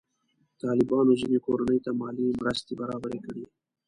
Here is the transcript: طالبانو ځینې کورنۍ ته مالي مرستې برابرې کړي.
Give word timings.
طالبانو 0.61 1.11
ځینې 1.21 1.37
کورنۍ 1.45 1.79
ته 1.85 1.91
مالي 1.99 2.27
مرستې 2.41 2.73
برابرې 2.81 3.19
کړي. 3.25 3.43